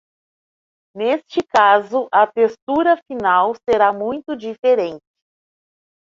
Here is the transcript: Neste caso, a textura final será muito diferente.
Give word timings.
Neste 0.95 1.43
caso, 1.43 2.09
a 2.11 2.25
textura 2.25 2.97
final 3.07 3.53
será 3.69 3.93
muito 3.93 4.35
diferente. 4.35 5.05